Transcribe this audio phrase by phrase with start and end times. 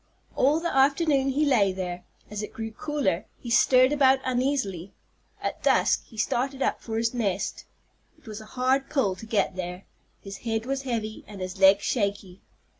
[0.35, 2.03] All the afternoon he lay there.
[2.31, 4.93] As it grew cooler he stirred about uneasily.
[5.43, 7.65] At dusk he started up for his nest.
[8.17, 9.85] It was a hard pull to get there.
[10.19, 12.41] His head was heavy, and his legs shaky.